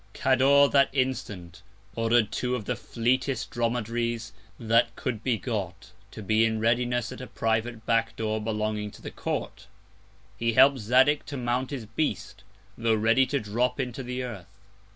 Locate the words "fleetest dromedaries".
2.75-4.33